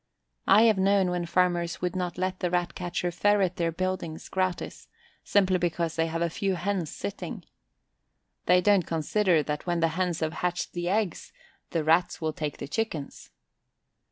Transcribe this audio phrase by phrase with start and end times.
[0.47, 4.87] I have known when farmers would not let the Rat catcher ferret their buildings gratis,
[5.23, 7.45] simply because they have a few hens sitting.
[8.47, 11.31] They don't consider that when the hens have hatched the eggs
[11.69, 13.29] the Rats will take the chickens.